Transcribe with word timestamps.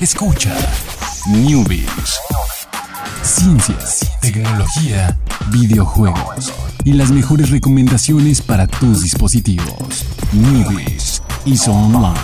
Escucha 0.00 0.56
Newbies. 1.28 2.18
Ciencias, 3.22 4.10
tecnología, 4.22 5.18
videojuegos 5.50 6.54
y 6.86 6.94
las 6.94 7.10
mejores 7.10 7.50
recomendaciones 7.50 8.40
para 8.40 8.66
tus 8.66 9.02
dispositivos. 9.02 10.06
Newbies 10.32 11.22
y 11.44 11.54
Online. 11.68 12.18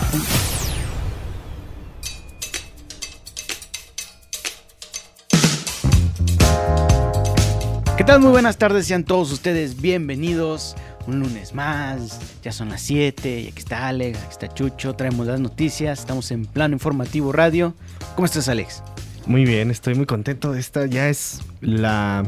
¿Qué 7.99 8.04
tal? 8.04 8.21
Muy 8.21 8.31
buenas 8.31 8.56
tardes, 8.56 8.87
sean 8.87 9.04
todos 9.04 9.31
ustedes 9.33 9.79
bienvenidos. 9.79 10.77
Un 11.06 11.20
lunes 11.20 11.54
más, 11.54 12.20
ya 12.42 12.52
son 12.52 12.68
las 12.70 12.82
7, 12.82 13.40
y 13.40 13.48
aquí 13.48 13.58
está 13.58 13.88
Alex, 13.88 14.18
aquí 14.18 14.32
está 14.32 14.52
Chucho, 14.52 14.94
traemos 14.94 15.26
las 15.26 15.40
noticias, 15.40 16.00
estamos 16.00 16.30
en 16.30 16.46
plano 16.46 16.74
informativo 16.74 17.32
radio. 17.32 17.74
¿Cómo 18.14 18.27
estás, 18.27 18.48
Alex? 18.48 18.82
Muy 19.27 19.45
bien, 19.45 19.70
estoy 19.70 19.95
muy 19.95 20.06
contento. 20.06 20.55
Esta 20.55 20.87
ya 20.87 21.09
es 21.09 21.41
la, 21.61 22.24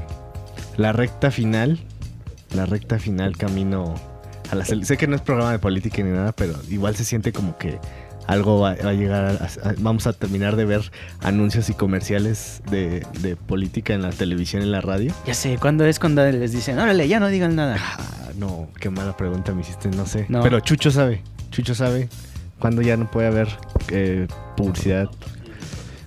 la 0.77 0.93
recta 0.93 1.31
final. 1.31 1.79
La 2.55 2.67
recta 2.67 2.99
final 2.99 3.37
camino 3.37 3.95
a 4.51 4.55
la 4.55 4.65
Sé 4.65 4.97
que 4.97 5.07
no 5.07 5.17
es 5.17 5.23
programa 5.23 5.53
de 5.53 5.59
política 5.59 6.03
ni 6.03 6.11
nada, 6.11 6.33
pero 6.33 6.55
igual 6.69 6.97
se 6.97 7.05
siente 7.05 7.33
como 7.33 7.59
que 7.59 7.79
algo 8.29 8.61
va, 8.61 8.73
a 8.73 8.93
llegar. 8.93 9.49
vamos 9.79 10.07
a 10.07 10.13
terminar 10.13 10.57
de 10.57 10.67
ver 10.67 10.93
anuncios 11.21 11.71
y 11.71 11.75
comerciales 11.75 12.63
de, 12.71 13.37
política 13.47 13.95
en 13.95 14.03
la 14.03 14.11
televisión 14.11 14.63
y 14.63 14.67
en 14.67 14.73
la 14.73 14.83
radio. 14.83 15.15
Ya 15.27 15.35
sé, 15.35 15.57
¿cuándo 15.59 15.85
es 15.87 15.99
cuando 15.99 16.25
les 16.31 16.53
dicen, 16.53 16.79
órale, 16.79 17.09
ya 17.09 17.21
no 17.21 17.29
digan 17.29 17.57
nada? 17.57 17.79
No, 18.39 18.69
qué 18.81 18.89
mala 18.89 19.17
pregunta 19.17 19.53
me 19.53 19.63
hiciste, 19.63 19.89
no 19.89 20.07
sé. 20.07 20.27
Pero 20.29 20.61
Chucho 20.61 20.93
sabe, 20.93 21.23
Chucho 21.51 21.75
sabe 21.75 22.09
cuándo 22.61 22.83
ya 22.83 22.97
no 22.97 23.11
puede 23.11 23.27
haber 23.27 23.49
eh, 23.91 24.29
publicidad 24.57 25.11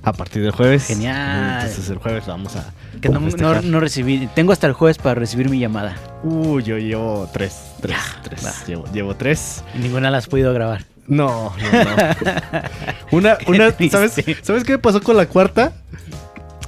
a 0.02 0.13
partir 0.13 0.41
del 0.41 0.52
jueves. 0.52 0.88
Genial. 0.88 1.67
Entonces 1.67 1.90
el 1.90 1.98
jueves 1.98 2.26
vamos 2.26 2.55
a. 2.55 2.73
Que 3.02 3.09
no, 3.09 3.20
no, 3.20 3.79
recibí. 3.82 4.29
Tengo 4.34 4.54
hasta 4.54 4.65
el 4.65 4.71
jueves 4.74 4.98
para 4.98 5.15
recibir 5.15 5.49
mi 5.49 5.59
llamada. 5.59 5.98
Uy, 6.24 6.63
yo 6.63 6.77
llevo 6.77 7.29
tres. 7.34 7.74
Tres. 7.82 7.98
tres. 8.24 8.63
Llevo, 8.65 8.85
llevo, 8.93 9.13
tres. 9.15 9.65
Y 9.76 9.79
ninguna 9.79 10.09
las 10.09 10.24
has 10.24 10.29
podido 10.29 10.54
grabar. 10.54 10.85
No, 11.07 11.54
no, 11.57 11.84
no. 11.84 11.96
una, 13.12 13.37
una, 13.48 13.71
¿sabes, 13.90 14.13
¿Sabes 14.41 14.63
qué 14.63 14.74
me 14.74 14.77
pasó 14.77 15.02
con 15.02 15.18
la 15.18 15.26
cuarta? 15.26 15.74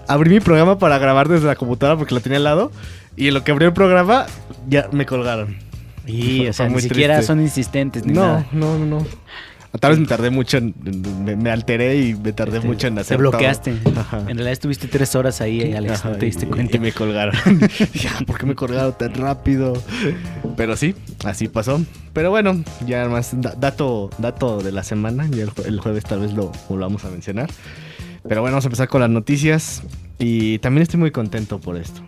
Abrí 0.09 0.30
mi 0.30 0.41
programa 0.41 0.78
para 0.78 0.97
grabar 0.97 1.30
desde 1.30 1.47
la 1.47 1.56
computadora 1.56 1.97
porque 1.97 2.14
la 2.14 2.19
tenía 2.19 2.38
al 2.38 2.44
lado. 2.44 2.72
Y 3.16 3.28
en 3.28 3.33
lo 3.33 3.44
que 3.44 3.52
abrió 3.52 3.67
el 3.67 3.73
programa, 3.73 4.25
ya 4.67 4.89
me 4.92 5.06
colgaron. 5.06 5.58
Y, 6.06 6.47
o 6.47 6.53
sea, 6.53 6.69
ni 6.69 6.81
siquiera 6.81 7.22
son 7.22 7.42
insistentes 7.42 8.06
ni 8.06 8.14
no, 8.14 8.45
No, 8.52 8.78
no, 8.78 8.86
no. 8.86 9.06
Tal 9.80 9.92
vez 9.92 10.00
me 10.00 10.06
tardé 10.06 10.30
mucho, 10.30 10.58
en, 10.58 10.75
me, 11.41 11.50
alteré 11.50 11.97
y 11.97 12.14
me 12.14 12.31
tardé 12.31 12.59
mucho 12.59 12.86
en 12.86 13.00
hacer 13.00 13.17
Te 13.17 13.22
bloqueaste. 13.22 13.72
En 13.72 14.25
realidad 14.25 14.52
estuviste 14.52 14.88
tres 14.88 15.16
horas 15.16 15.41
ahí, 15.41 15.73
Alex, 15.73 16.06
no 16.06 16.11
te 16.11 16.28
diste 16.28 16.45
cuenta. 16.45 16.78
Y 16.78 16.80
me 16.80 16.91
colgaron. 16.91 17.34
ya, 17.94 18.11
¿por 18.28 18.38
qué 18.38 18.45
me 18.45 18.53
colgaron 18.53 18.95
tan 18.95 19.16
rápido? 19.16 19.73
Pero 20.56 20.78
sí, 20.78 20.94
así 21.25 21.47
pasó. 21.47 21.84
Pero 22.14 22.30
bueno, 22.30 22.64
ya 22.86 23.09
más 23.09 23.31
dato, 23.41 24.11
dato 24.19 24.61
de 24.61 24.72
la 24.72 24.84
semana. 24.84 25.28
Ya 25.31 25.45
el, 25.66 25.80
jueves 25.80 26.03
tal 26.03 26.19
vez 26.19 26.34
lo 26.34 26.52
volvamos 26.69 27.03
a 27.06 27.09
mencionar. 27.09 27.50
Pero 28.22 28.41
bueno, 28.41 28.53
vamos 28.53 28.66
a 28.66 28.67
empezar 28.67 28.88
con 28.89 29.02
las 29.02 29.09
noticias. 29.09 29.81
Y 30.19 30.59
también 30.59 30.84
estoy 30.84 31.00
muy 31.00 31.09
contento 31.09 31.59
por 31.59 31.78
esto 31.78 32.03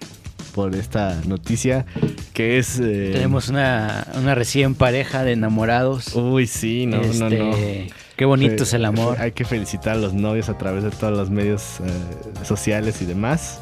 por 0.56 0.74
esta 0.74 1.22
noticia 1.28 1.86
que 2.34 2.58
es... 2.58 2.80
Eh, 2.80 3.12
Tenemos 3.14 3.50
una, 3.50 4.06
recién 4.34 4.74
pareja 4.74 5.26
de 5.26 5.34
enamorados. 5.34 6.16
Uy, 6.16 6.48
sí, 6.48 6.86
no, 6.86 7.02
no, 7.02 7.30
no. 7.30 7.52
Este, 7.52 7.92
qué 8.16 8.24
bonito 8.24 8.64
es 8.64 8.74
el 8.74 8.86
amor. 8.86 9.18
Hay 9.20 9.34
que 9.34 9.44
felicitar 9.44 9.98
a 9.98 10.00
los 10.00 10.14
novios 10.14 10.48
a 10.48 10.58
través 10.58 10.86
de 10.86 10.92
todos 10.92 11.16
los 11.16 11.30
medios 11.30 11.82
eh, 11.82 12.46
sociales 12.46 13.02
y 13.02 13.06
demás. 13.06 13.60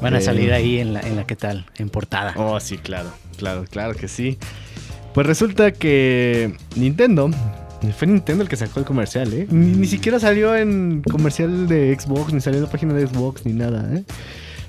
Van 0.00 0.14
a 0.14 0.18
eh, 0.18 0.22
salir 0.22 0.54
ahí 0.54 0.78
en 0.78 0.94
la, 0.94 1.00
en 1.00 1.16
la 1.16 1.26
qué 1.26 1.36
tal, 1.36 1.66
en 1.76 1.90
portada. 1.90 2.32
Oh, 2.36 2.58
sí, 2.60 2.78
claro, 2.78 3.10
claro, 3.36 3.66
claro 3.70 3.94
que 3.94 4.08
sí. 4.08 4.38
Pues 5.12 5.26
resulta 5.26 5.72
que 5.72 6.56
Nintendo 6.76 7.30
fue 7.98 8.08
Nintendo 8.08 8.42
el 8.42 8.48
que 8.48 8.56
sacó 8.56 8.80
el 8.80 8.86
comercial, 8.86 9.30
¿eh? 9.34 9.46
Ni, 9.50 9.72
ni, 9.72 9.86
siquiera 9.86 10.18
salió 10.18 10.56
en 10.56 11.02
comercial 11.02 11.68
de 11.68 11.94
Xbox, 12.00 12.32
ni 12.32 12.40
salió 12.40 12.58
en 12.58 12.64
la 12.64 12.70
página 12.70 12.94
de 12.94 13.06
Xbox, 13.06 13.44
ni 13.44 13.52
nada, 13.52 13.86
¿eh? 13.94 14.04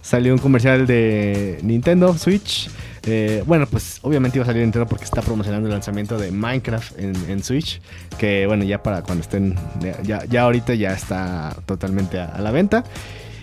Salió 0.04 0.34
un 0.34 0.40
comercial 0.40 0.86
de 0.86 1.58
Nintendo 1.64 2.16
Switch. 2.16 2.70
Eh, 3.06 3.44
bueno, 3.48 3.66
pues 3.66 4.00
obviamente 4.04 4.38
iba 4.38 4.44
a 4.44 4.46
salir 4.46 4.62
Nintendo 4.62 4.88
porque 4.88 5.06
está 5.06 5.22
promocionando 5.22 5.68
el 5.68 5.74
lanzamiento 5.74 6.18
de 6.18 6.30
Minecraft 6.32 7.00
en, 7.00 7.44
Switch. 7.44 7.82
Que 8.18 8.46
bueno, 8.46 8.64
ya 8.66 8.84
para 8.84 9.02
cuando 9.02 9.22
estén, 9.22 9.56
ya, 10.04 10.24
ya 10.26 10.42
ahorita 10.44 10.76
ya 10.76 10.94
está 10.94 11.56
totalmente 11.66 12.20
a, 12.20 12.38
la 12.40 12.52
venta. 12.52 12.84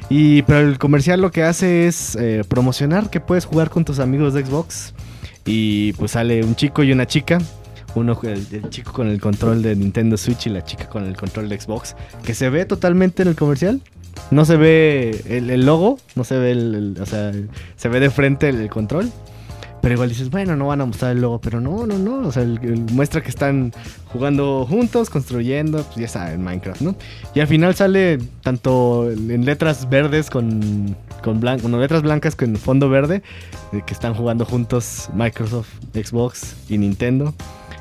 Y 0.09 0.43
pero 0.43 0.61
el 0.61 0.79
comercial 0.79 1.21
lo 1.21 1.31
que 1.31 1.43
hace 1.43 1.87
es 1.87 2.17
eh, 2.17 2.43
promocionar 2.47 3.11
que 3.11 3.21
puedes 3.21 3.45
jugar 3.47 3.71
con 3.71 3.85
tus 3.85 3.99
amigos 3.99 4.35
de 4.35 4.45
Xbox. 4.45 4.95
Y 5.47 5.95
pues 5.95 6.13
sale 6.13 6.45
un 6.45 6.55
chico 6.57 6.83
y 6.83 6.93
una 6.93 7.07
chica. 7.07 7.39
Uno, 7.95 8.19
el, 8.23 8.47
el, 8.53 8.71
chico 8.71 8.93
con 8.93 9.09
el 9.09 9.21
control 9.21 9.63
de 9.63 9.75
Nintendo 9.75 10.17
Switch 10.17 10.47
y 10.47 10.51
la 10.51 10.63
chica 10.63 10.89
con 10.89 11.07
el 11.07 11.17
control 11.17 11.49
de 11.49 11.59
Xbox. 11.59 11.97
Que 12.23 12.35
se 12.35 12.51
ve 12.51 12.67
totalmente 12.67 13.23
en 13.23 13.29
el 13.29 13.35
comercial. 13.35 13.81
No 14.31 14.45
se 14.45 14.57
ve 14.57 15.23
el, 15.29 15.67
logo, 15.67 15.99
no 16.15 16.25
se 16.25 16.39
ve 16.39 16.53
el, 16.53 16.97
O 17.01 17.07
sea, 17.07 17.33
se 17.77 17.89
ve 17.89 18.01
de 18.01 18.11
frente 18.11 18.49
el, 18.49 18.69
control. 18.69 19.11
Pero 19.83 19.95
igual 19.95 20.11
dices, 20.11 20.29
bueno, 20.29 20.57
no 20.57 20.67
van 20.67 20.83
a 20.83 20.85
mostrar 20.85 21.13
el 21.13 21.23
logo, 21.23 21.41
pero 21.41 21.59
no, 21.61 21.87
no, 21.87 21.99
no. 21.99 22.29
O 22.29 22.33
sea, 22.33 22.45
muestra 22.93 23.23
que 23.23 23.31
están 23.31 23.73
jugando 24.13 24.67
juntos, 24.69 25.09
construyendo, 25.09 25.83
pues 25.85 25.97
ya 25.97 26.05
está, 26.05 26.33
en 26.33 26.43
Minecraft, 26.43 26.83
¿no? 26.83 26.95
Y 27.35 27.41
al 27.41 27.47
final 27.47 27.75
sale 27.75 28.19
tanto 28.43 29.11
en 29.11 29.47
letras 29.47 29.89
verdes 29.89 30.29
con, 30.29 30.95
con, 31.23 31.41
blanco, 31.41 31.67
letras 31.69 32.03
blancas 32.03 32.37
con 32.37 32.57
fondo 32.57 32.91
verde, 32.91 33.23
que 33.71 33.95
están 33.95 34.13
jugando 34.13 34.45
juntos 34.45 35.09
Microsoft, 35.15 35.71
Xbox 35.95 36.57
y 36.69 36.77
Nintendo 36.77 37.35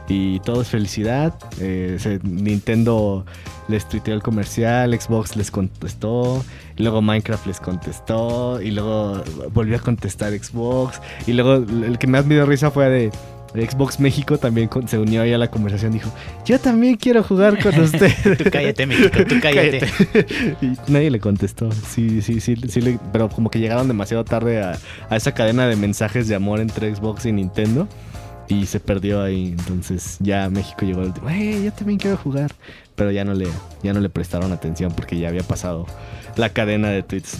y 0.10 0.40
todo 0.40 0.62
es 0.64 0.68
felicidad. 0.68 1.34
Eh, 1.62 2.20
Nintendo 2.24 3.26
les 3.68 3.88
tuiteó 3.88 4.16
el 4.16 4.24
comercial, 4.24 5.00
Xbox 5.00 5.36
les 5.36 5.52
contestó, 5.52 6.44
y 6.76 6.84
luego 6.84 7.02
Minecraft 7.02 7.46
les 7.46 7.60
contestó, 7.60 8.60
y 8.62 8.72
luego 8.72 9.24
volvió 9.54 9.78
a 9.78 9.80
contestar 9.80 10.34
Xbox, 10.34 11.00
y 11.28 11.34
luego 11.34 11.64
el 11.86 11.98
que 12.00 12.08
más 12.08 12.26
me 12.26 12.36
dio 12.36 12.46
risa 12.46 12.72
fue 12.72 12.90
de 12.90 13.12
Xbox 13.54 14.00
México 14.00 14.38
también 14.38 14.70
se 14.88 14.98
unió 14.98 15.22
ahí 15.22 15.34
a 15.34 15.38
la 15.38 15.50
conversación. 15.50 15.92
Dijo: 15.92 16.12
Yo 16.46 16.60
también 16.60 16.96
quiero 16.96 17.24
jugar 17.24 17.62
con 17.62 17.80
usted. 17.80 18.12
tú 18.38 18.44
cállate, 18.52 18.86
México, 18.86 19.18
tú 19.28 19.36
cállate. 19.42 19.82
y 20.62 20.92
nadie 20.92 21.10
le 21.10 21.20
contestó. 21.20 21.72
Sí, 21.72 22.22
sí, 22.22 22.40
sí, 22.40 22.56
sí 22.68 23.00
pero 23.12 23.30
como 23.30 23.50
que 23.50 23.60
llegaron 23.60 23.88
demasiado 23.88 24.24
tarde 24.24 24.62
a, 24.62 24.78
a, 25.10 25.16
esa 25.16 25.34
cadena 25.34 25.68
de 25.68 25.76
mensajes 25.76 26.28
de 26.28 26.36
amor 26.36 26.60
entre 26.60 26.94
Xbox 26.94 27.26
y 27.26 27.32
Nintendo 27.32 27.88
y 28.50 28.66
se 28.66 28.80
perdió 28.80 29.22
ahí. 29.22 29.56
Entonces 29.58 30.18
ya 30.20 30.50
México 30.50 30.86
llegó 30.86 31.02
al 31.02 31.08
último, 31.08 31.30
yo 31.30 31.72
también 31.72 32.00
quiero 32.00 32.18
jugar. 32.18 32.52
Pero 32.96 33.12
ya 33.12 33.24
no 33.24 33.34
le, 33.34 33.48
ya 33.82 33.94
no 33.94 34.02
le 34.02 34.10
prestaron 34.10 34.52
atención 34.52 34.92
porque 34.92 35.18
ya 35.18 35.30
había 35.30 35.44
pasado 35.44 35.86
la 36.36 36.50
cadena 36.50 36.90
de 36.90 37.04
tweets. 37.04 37.38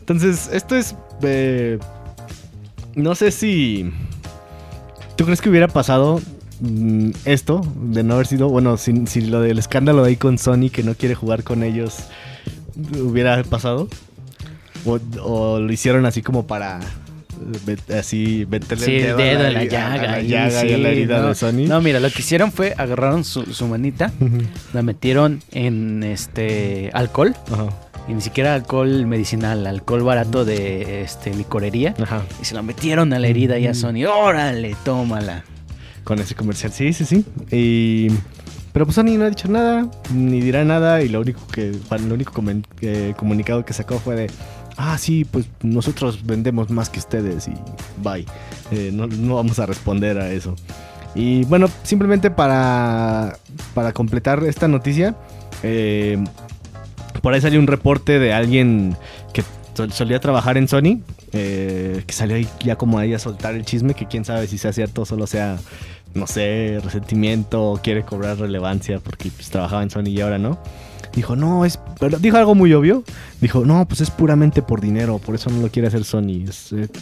Entonces, 0.00 0.50
esto 0.52 0.74
es. 0.74 0.96
Eh, 1.22 1.78
no 2.96 3.14
sé 3.14 3.30
si. 3.30 3.92
¿Tú 5.16 5.24
crees 5.24 5.40
que 5.40 5.48
hubiera 5.48 5.68
pasado 5.68 6.20
mm, 6.60 7.10
esto 7.24 7.60
de 7.76 8.02
no 8.02 8.14
haber 8.14 8.26
sido. 8.26 8.48
Bueno, 8.48 8.76
si, 8.78 9.06
si 9.06 9.20
lo 9.20 9.40
del 9.40 9.58
escándalo 9.58 10.02
ahí 10.02 10.16
con 10.16 10.38
Sony 10.38 10.70
que 10.72 10.82
no 10.82 10.94
quiere 10.94 11.14
jugar 11.14 11.44
con 11.44 11.62
ellos 11.62 11.98
hubiera 13.00 13.42
pasado? 13.44 13.88
o 14.84 15.58
lo 15.58 15.72
hicieron 15.72 16.06
así 16.06 16.22
como 16.22 16.46
para 16.46 16.78
así 17.96 18.46
meterle 18.50 18.84
sí, 18.84 18.96
el 18.96 19.16
dedo, 19.16 19.46
a 19.46 19.50
la, 19.50 19.64
llaga, 19.64 20.20
y 20.20 20.34
a 20.34 20.48
la 20.48 20.88
herida 20.88 21.20
no, 21.20 21.28
de 21.28 21.34
Sony. 21.34 21.66
No, 21.66 21.80
mira, 21.80 22.00
lo 22.00 22.10
que 22.10 22.20
hicieron 22.20 22.52
fue 22.52 22.74
agarraron 22.76 23.24
su, 23.24 23.66
manita, 23.66 24.12
la 24.72 24.82
metieron 24.82 25.42
en 25.52 26.02
este 26.02 26.90
alcohol. 26.92 27.34
Y 28.08 28.14
ni 28.14 28.20
siquiera 28.20 28.54
alcohol 28.54 29.04
medicinal, 29.06 29.66
alcohol 29.66 30.02
barato 30.02 30.44
de 30.44 31.02
este 31.02 31.34
licorería. 31.34 31.94
Y 32.40 32.44
se 32.44 32.54
lo 32.54 32.62
metieron 32.62 33.12
a 33.12 33.18
la 33.18 33.26
herida 33.26 33.58
y 33.58 33.66
a 33.66 33.74
Sony. 33.74 34.06
¡Órale, 34.08 34.76
tómala! 34.84 35.44
Con 36.04 36.20
ese 36.20 36.36
comercial, 36.36 36.72
sí, 36.72 36.92
sí, 36.92 37.04
sí. 37.04 37.24
Y... 37.50 38.10
Pero 38.76 38.84
pues 38.84 38.96
Sony 38.96 39.16
no 39.16 39.24
ha 39.24 39.30
dicho 39.30 39.48
nada, 39.48 39.90
ni 40.12 40.38
dirá 40.38 40.62
nada, 40.62 41.00
y 41.00 41.08
lo 41.08 41.22
único 41.22 41.40
que, 41.46 41.72
lo 42.06 42.14
único 42.14 42.44
eh, 42.82 43.14
comunicado 43.16 43.64
que 43.64 43.72
sacó 43.72 43.98
fue 43.98 44.16
de 44.16 44.30
ah, 44.76 44.98
sí, 44.98 45.24
pues 45.24 45.46
nosotros 45.62 46.24
vendemos 46.24 46.70
más 46.70 46.88
que 46.88 46.98
ustedes 46.98 47.48
y 47.48 47.54
bye. 48.02 48.26
Eh, 48.70 48.90
no, 48.92 49.36
vamos 49.36 49.58
a 49.58 49.66
responder 49.66 50.18
a 50.18 50.30
eso. 50.30 50.54
Y 51.14 51.44
bueno, 51.44 51.68
simplemente 51.82 52.30
para, 52.30 53.38
para 53.74 53.92
completar 53.92 54.44
esta 54.44 54.68
noticia, 54.68 55.16
eh, 55.62 56.22
por 57.22 57.32
ahí 57.32 57.40
salió 57.40 57.58
un 57.58 57.66
reporte 57.66 58.18
de 58.18 58.34
alguien 58.34 58.96
que 59.32 59.42
solía 59.92 60.20
trabajar 60.20 60.58
en 60.58 60.68
Sony, 60.68 61.00
eh, 61.32 62.02
que 62.06 62.12
salió 62.12 62.36
ahí 62.36 62.48
ya 62.64 62.76
como 62.76 62.98
ahí 62.98 63.14
a 63.14 63.18
soltar 63.18 63.54
el 63.54 63.64
chisme, 63.64 63.94
que 63.94 64.06
quién 64.06 64.24
sabe 64.24 64.46
si 64.46 64.58
sea 64.58 64.72
cierto 64.72 65.06
solo 65.06 65.26
sea, 65.26 65.56
no 66.14 66.26
sé, 66.26 66.80
resentimiento 66.82 67.80
quiere 67.82 68.02
cobrar 68.02 68.38
relevancia 68.38 69.00
porque 69.00 69.30
pues, 69.30 69.48
trabajaba 69.50 69.82
en 69.82 69.90
Sony 69.90 70.08
y 70.08 70.20
ahora 70.20 70.38
no. 70.38 70.58
Dijo, 71.14 71.36
no, 71.36 71.64
es. 71.64 71.78
Dijo 72.20 72.36
algo 72.36 72.54
muy 72.54 72.72
obvio. 72.74 73.04
Dijo, 73.40 73.64
no, 73.64 73.86
pues 73.86 74.00
es 74.00 74.10
puramente 74.10 74.62
por 74.62 74.80
dinero, 74.80 75.18
por 75.18 75.34
eso 75.34 75.50
no 75.50 75.60
lo 75.60 75.70
quiere 75.70 75.88
hacer 75.88 76.04
Sony. 76.04 76.44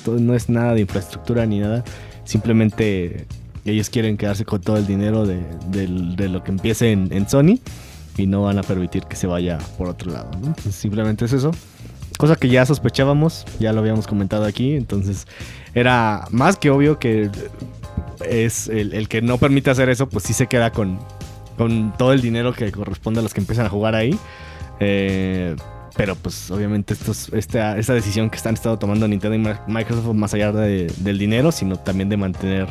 No 0.06 0.34
es 0.34 0.48
nada 0.48 0.74
de 0.74 0.80
infraestructura 0.80 1.46
ni 1.46 1.60
nada. 1.60 1.84
Simplemente 2.24 3.26
ellos 3.64 3.90
quieren 3.90 4.16
quedarse 4.16 4.44
con 4.44 4.60
todo 4.60 4.76
el 4.76 4.86
dinero 4.86 5.26
de, 5.26 6.28
lo 6.28 6.44
que 6.44 6.50
empiece 6.50 6.92
en, 6.92 7.28
Sony 7.28 7.58
y 8.16 8.26
no 8.26 8.42
van 8.42 8.58
a 8.58 8.62
permitir 8.62 9.04
que 9.04 9.16
se 9.16 9.26
vaya 9.26 9.58
por 9.78 9.88
otro 9.88 10.12
lado. 10.12 10.30
simplemente 10.70 11.24
es 11.24 11.32
eso. 11.32 11.50
Cosa 12.18 12.36
que 12.36 12.48
ya 12.48 12.64
sospechábamos, 12.64 13.44
ya 13.58 13.72
lo 13.72 13.80
habíamos 13.80 14.06
comentado 14.06 14.44
aquí. 14.44 14.74
Entonces 14.74 15.26
era 15.74 16.26
más 16.30 16.56
que 16.56 16.70
obvio 16.70 16.98
que 16.98 17.30
es 18.28 18.68
el, 18.68 19.08
que 19.08 19.22
no 19.22 19.38
permite 19.38 19.70
hacer 19.70 19.88
eso, 19.88 20.08
pues 20.08 20.24
sí 20.24 20.32
se 20.32 20.46
queda 20.46 20.70
con, 20.70 20.98
con 21.56 21.92
todo 21.96 22.12
el 22.12 22.20
dinero 22.20 22.52
que 22.52 22.70
corresponde 22.72 23.20
a 23.20 23.22
los 23.22 23.34
que 23.34 23.40
empiezan 23.40 23.66
a 23.66 23.68
jugar 23.68 23.94
ahí. 23.94 24.18
Eh, 24.80 25.56
pero 25.96 26.16
pues 26.16 26.50
obviamente 26.50 26.94
esta, 27.32 27.74
decisión 27.74 28.28
que 28.28 28.36
están 28.36 28.54
estado 28.54 28.78
tomando 28.78 29.06
Nintendo 29.06 29.36
y 29.36 29.70
Microsoft 29.70 30.12
más 30.14 30.34
allá 30.34 30.50
del 30.50 31.18
dinero, 31.18 31.52
sino 31.52 31.76
también 31.76 32.08
de 32.08 32.16
mantener 32.16 32.66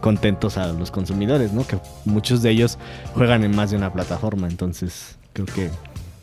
contentos 0.00 0.56
a 0.58 0.72
los 0.72 0.92
consumidores, 0.92 1.52
¿no? 1.52 1.66
Que 1.66 1.78
muchos 2.04 2.40
de 2.42 2.50
ellos 2.50 2.78
juegan 3.14 3.42
en 3.42 3.54
más 3.56 3.72
de 3.72 3.76
una 3.76 3.92
plataforma, 3.92 4.46
entonces 4.46 5.18
creo 5.32 5.46
que 5.46 5.70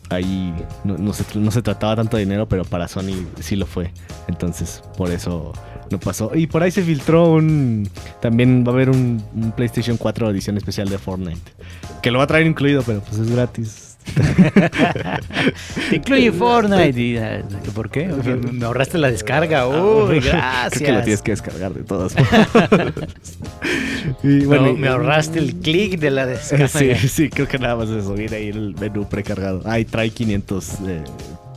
ahí 0.08 0.54
no, 0.84 1.12
se, 1.12 1.62
trataba 1.62 1.96
tanto 1.96 2.16
de 2.16 2.24
dinero, 2.24 2.48
pero 2.48 2.64
para 2.64 2.88
Sony 2.88 3.26
sí 3.40 3.56
lo 3.56 3.66
fue. 3.66 3.92
Entonces, 4.28 4.82
por 4.96 5.10
eso 5.10 5.52
no 5.90 5.98
pasó. 5.98 6.30
Y 6.34 6.46
por 6.46 6.62
ahí 6.62 6.70
se 6.70 6.82
filtró 6.82 7.32
un. 7.32 7.88
También 8.20 8.64
va 8.66 8.70
a 8.70 8.74
haber 8.74 8.90
un, 8.90 9.22
un 9.34 9.52
PlayStation 9.52 9.96
4 9.96 10.30
edición 10.30 10.56
especial 10.56 10.88
de 10.88 10.98
Fortnite. 10.98 11.52
Que 12.02 12.10
lo 12.10 12.18
va 12.18 12.24
a 12.24 12.26
traer 12.26 12.46
incluido, 12.46 12.82
pero 12.82 13.00
pues 13.00 13.18
es 13.18 13.30
gratis. 13.30 13.96
Te 15.90 15.96
incluye 15.96 16.32
Fortnite. 16.32 17.20
Ah, 17.20 17.42
¿Por 17.74 17.90
qué? 17.90 18.06
Me 18.06 18.64
ahorraste 18.64 18.98
la 18.98 19.10
descarga. 19.10 19.62
Ah, 19.62 19.68
Uy, 19.68 20.20
gracias. 20.24 20.74
Creo 20.74 20.86
que 20.86 20.92
lo 20.92 21.02
tienes 21.02 21.22
que 21.22 21.30
descargar 21.32 21.74
de 21.74 21.82
todas 21.82 22.14
y 24.22 24.44
bueno, 24.44 24.74
me 24.74 24.88
ahorraste 24.88 25.38
el 25.38 25.56
clic 25.56 25.98
de 25.98 26.10
la 26.10 26.26
descarga. 26.26 26.68
Sí, 26.68 26.94
sí, 27.08 27.28
creo 27.28 27.48
que 27.48 27.58
nada 27.58 27.76
más 27.76 27.88
es 27.90 28.04
subir 28.04 28.34
ahí 28.34 28.48
el 28.48 28.74
menú 28.78 29.08
precargado. 29.08 29.62
Ahí 29.64 29.84
trae 29.84 30.10
500 30.10 30.72
eh, 30.86 31.04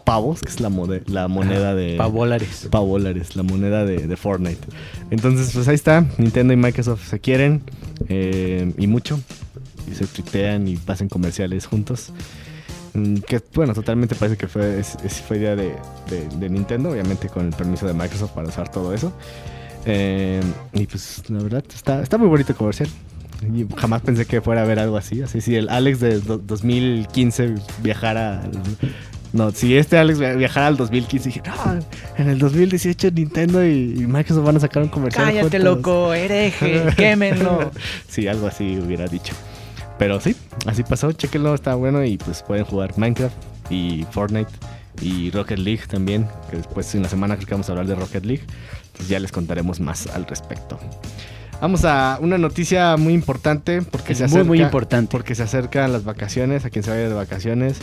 pavos, 0.09 0.41
que 0.41 0.49
es 0.49 0.59
la, 0.59 0.71
la 1.05 1.27
moneda 1.27 1.75
de... 1.75 1.95
Pavolares. 1.95 2.67
Pavolares, 2.71 3.35
la 3.35 3.43
moneda 3.43 3.85
de, 3.85 4.07
de, 4.07 4.17
Fortnite. 4.17 4.67
Entonces, 5.11 5.51
pues 5.53 5.67
ahí 5.67 5.75
está. 5.75 6.03
Nintendo 6.17 6.51
y 6.51 6.57
Microsoft 6.57 7.07
se 7.07 7.19
quieren. 7.19 7.61
Eh, 8.07 8.73
y 8.77 8.87
mucho 8.87 9.19
y 9.89 9.93
se 9.93 10.07
tuitean 10.07 10.67
y 10.67 10.77
pasen 10.77 11.09
comerciales 11.09 11.67
juntos. 11.67 12.11
Mm, 12.95 13.17
que 13.17 13.39
bueno, 13.53 13.75
totalmente 13.75 14.15
parece 14.15 14.35
que 14.35 14.47
fue, 14.47 14.79
es, 14.79 14.97
fue 15.27 15.37
idea 15.37 15.55
de, 15.55 15.75
de, 16.39 16.49
Nintendo, 16.49 16.89
obviamente 16.89 17.29
con 17.29 17.45
el 17.45 17.53
permiso 17.53 17.85
de 17.85 17.93
Microsoft 17.93 18.31
para 18.31 18.47
usar 18.47 18.71
todo 18.71 18.95
eso. 18.95 19.13
Eh, 19.85 20.41
y 20.73 20.87
pues 20.87 21.23
la 21.29 21.43
verdad 21.43 21.63
está, 21.71 22.01
está 22.01 22.17
muy 22.17 22.27
bonito 22.27 22.53
el 22.53 22.57
comercial. 22.57 22.89
Jamás 23.77 24.01
pensé 24.01 24.25
que 24.25 24.41
fuera 24.41 24.63
a 24.63 24.65
ver 24.65 24.79
algo 24.79 24.97
así. 24.97 25.21
Así 25.21 25.39
si 25.39 25.55
el 25.55 25.69
Alex 25.69 25.99
de 25.99 26.19
2015 26.19 27.55
viajara. 27.83 28.49
No, 29.31 29.51
si 29.51 29.77
este 29.77 29.97
Alex 29.97 30.19
viajara 30.19 30.67
al 30.67 30.77
2015, 30.77 31.29
dije, 31.29 31.41
no, 31.45 31.79
en 32.17 32.29
el 32.29 32.39
2018 32.39 33.11
Nintendo 33.11 33.63
y, 33.65 34.05
Microsoft 34.07 34.45
van 34.45 34.57
a 34.57 34.59
sacar 34.59 34.83
un 34.83 34.89
comercial. 34.89 35.25
Cállate, 35.25 35.59
loco, 35.59 36.13
hereje, 36.13 36.83
quémenlo. 36.97 37.71
sí, 38.07 38.27
algo 38.27 38.47
así 38.47 38.79
hubiera 38.79 39.05
dicho. 39.05 39.33
Pero 39.99 40.19
sí, 40.19 40.35
así 40.65 40.83
pasó, 40.83 41.11
chequenlo, 41.11 41.53
está 41.53 41.75
bueno 41.75 42.03
y 42.03 42.17
pues 42.17 42.41
pueden 42.41 42.65
jugar 42.65 42.97
Minecraft 42.97 43.35
y 43.69 44.05
Fortnite 44.11 44.51
y 45.01 45.29
Rocket 45.31 45.59
League 45.59 45.83
también, 45.87 46.27
que 46.49 46.57
después 46.57 46.93
en 46.95 47.03
la 47.03 47.09
semana 47.09 47.35
creo 47.35 47.47
que 47.47 47.53
vamos 47.53 47.69
a 47.69 47.73
hablar 47.73 47.87
de 47.87 47.95
Rocket 47.95 48.25
League, 48.25 48.43
pues 48.95 49.09
ya 49.09 49.19
les 49.19 49.31
contaremos 49.31 49.79
más 49.79 50.07
al 50.07 50.25
respecto. 50.25 50.79
Vamos 51.61 51.83
a 51.83 52.17
una 52.21 52.37
noticia 52.37 52.95
muy 52.95 53.13
importante 53.13 53.81
porque 53.81 54.15
se 54.15 54.23
acerca, 54.23 54.45
muy, 54.45 54.61
importante 54.61 55.11
porque 55.11 55.35
se 55.35 55.43
acercan 55.43 55.91
las 55.91 56.05
vacaciones, 56.05 56.63
a 56.63 56.69
quien 56.69 56.83
se 56.83 56.91
vaya 56.91 57.09
de 57.09 57.13
vacaciones, 57.13 57.79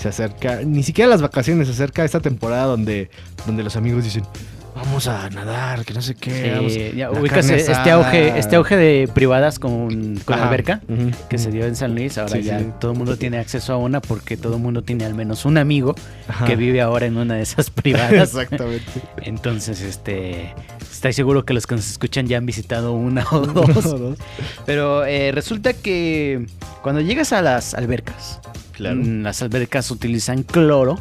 se 0.00 0.08
acerca, 0.08 0.62
ni 0.64 0.82
siquiera 0.82 1.10
las 1.10 1.20
vacaciones, 1.20 1.66
se 1.66 1.74
acerca 1.74 2.04
esta 2.04 2.20
temporada 2.20 2.64
donde 2.64 3.10
donde 3.46 3.62
los 3.62 3.76
amigos 3.76 4.02
dicen, 4.02 4.24
vamos 4.74 5.06
a 5.08 5.28
nadar, 5.28 5.84
que 5.84 5.92
no 5.92 6.00
sé 6.00 6.14
qué. 6.14 6.94
ya, 6.96 7.10
ubicas 7.10 7.50
este 7.50 7.90
auge, 7.90 8.38
este 8.38 8.56
auge 8.56 8.76
de 8.76 9.08
privadas 9.12 9.58
con, 9.58 10.16
con 10.24 10.38
alberca 10.38 10.80
que 11.28 11.36
se 11.36 11.50
dio 11.50 11.66
en 11.66 11.76
San 11.76 11.94
Luis. 11.94 12.16
Ahora 12.16 12.38
ya 12.38 12.60
todo 12.78 12.92
el 12.92 12.98
mundo 12.98 13.16
tiene 13.16 13.38
acceso 13.38 13.74
a 13.74 13.76
una 13.76 14.00
porque 14.00 14.36
todo 14.38 14.56
el 14.56 14.62
mundo 14.62 14.82
tiene 14.82 15.04
al 15.04 15.14
menos 15.14 15.44
un 15.44 15.58
amigo 15.58 15.94
que 16.46 16.56
vive 16.56 16.80
ahora 16.80 17.06
en 17.06 17.16
una 17.16 17.34
de 17.34 17.42
esas 17.42 17.70
privadas. 17.70 18.34
Exactamente. 18.34 19.02
Entonces, 19.22 19.82
este, 19.82 20.54
estoy 20.90 21.12
seguro 21.12 21.44
que 21.44 21.52
los 21.52 21.66
que 21.66 21.74
nos 21.74 21.90
escuchan 21.90 22.26
ya 22.26 22.38
han 22.38 22.46
visitado 22.46 22.92
una 22.92 23.26
o 23.30 23.40
dos. 23.46 24.16
Pero 24.64 25.04
eh, 25.04 25.32
resulta 25.32 25.74
que 25.74 26.46
cuando 26.82 27.00
llegas 27.02 27.32
a 27.32 27.42
las 27.42 27.74
albercas, 27.74 28.40
Mm, 28.80 29.22
las 29.22 29.42
albercas 29.42 29.90
utilizan 29.90 30.42
cloro 30.42 30.98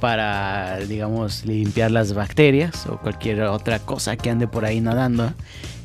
para, 0.00 0.78
digamos, 0.78 1.44
limpiar 1.44 1.90
las 1.90 2.14
bacterias 2.14 2.86
o 2.86 2.98
cualquier 2.98 3.42
otra 3.42 3.80
cosa 3.80 4.16
que 4.16 4.30
ande 4.30 4.46
por 4.46 4.64
ahí 4.64 4.80
nadando. 4.80 5.32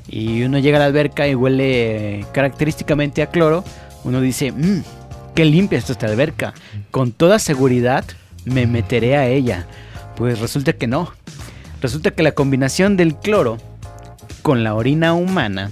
Y 0.07 0.43
uno 0.43 0.59
llega 0.59 0.77
a 0.77 0.79
la 0.79 0.85
alberca 0.85 1.27
y 1.27 1.35
huele 1.35 2.25
característicamente 2.33 3.21
a 3.21 3.27
cloro. 3.27 3.63
Uno 4.03 4.21
dice, 4.21 4.51
mmm, 4.51 4.81
qué 5.33 5.45
limpia 5.45 5.79
está 5.79 5.93
esta 5.93 6.07
alberca. 6.07 6.53
Con 6.91 7.11
toda 7.11 7.39
seguridad 7.39 8.05
me 8.45 8.67
meteré 8.67 9.17
a 9.17 9.27
ella. 9.27 9.65
Pues 10.15 10.39
resulta 10.39 10.73
que 10.73 10.87
no. 10.87 11.11
Resulta 11.81 12.11
que 12.11 12.23
la 12.23 12.33
combinación 12.33 12.95
del 12.97 13.15
cloro 13.15 13.57
con 14.41 14.63
la 14.63 14.75
orina 14.75 15.13
humana 15.13 15.71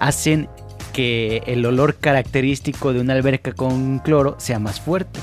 hacen 0.00 0.48
que 0.92 1.42
el 1.46 1.64
olor 1.66 1.96
característico 1.96 2.92
de 2.92 3.00
una 3.00 3.14
alberca 3.14 3.52
con 3.52 3.98
cloro 3.98 4.36
sea 4.38 4.58
más 4.58 4.80
fuerte. 4.80 5.20